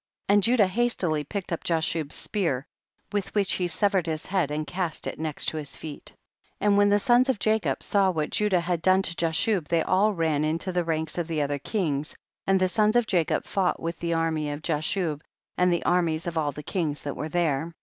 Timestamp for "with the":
13.79-14.15